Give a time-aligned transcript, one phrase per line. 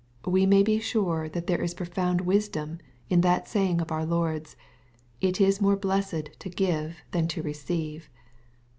[0.25, 5.75] We may be sure there is profound wisdom in that saying of ourLord'8,"It is more
[5.77, 8.09] blessed to give than to receive.''